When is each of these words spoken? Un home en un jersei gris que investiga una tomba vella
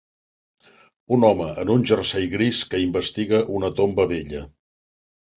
Un 1.17 1.25
home 1.27 1.49
en 1.63 1.71
un 1.73 1.83
jersei 1.91 2.25
gris 2.31 2.61
que 2.71 2.79
investiga 2.85 3.43
una 3.59 3.69
tomba 3.81 4.07
vella 4.13 4.41